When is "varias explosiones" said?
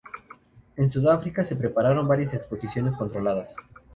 2.07-2.95